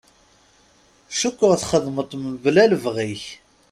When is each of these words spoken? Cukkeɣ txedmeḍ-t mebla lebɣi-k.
Cukkeɣ 1.19 1.53
txedmeḍ-t 1.61 2.11
mebla 2.23 2.63
lebɣi-k. 2.71 3.23